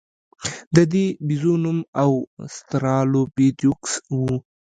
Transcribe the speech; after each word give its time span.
د 0.75 0.77
دې 0.93 1.05
بیزو 1.27 1.53
نوم 1.63 1.79
اوسترالوپیتکوس 2.03 3.93
و. 4.17 4.19